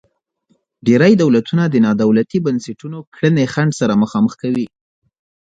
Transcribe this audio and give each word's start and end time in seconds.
ډیری 0.85 1.13
دولتونه 1.23 1.63
د 1.69 1.75
نا 1.85 1.91
دولتي 2.03 2.37
بنسټونو 2.45 2.97
کړنې 3.15 3.45
خنډ 3.53 3.71
سره 3.79 3.93
مخامخ 4.03 4.33
کوي. 4.41 4.65